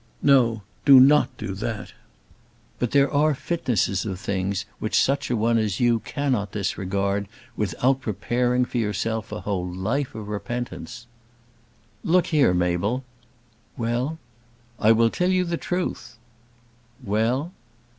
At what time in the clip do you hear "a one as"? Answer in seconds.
5.29-5.79